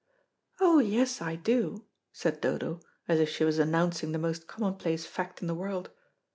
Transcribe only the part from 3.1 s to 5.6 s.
if she was announcing the most commonplace fact in the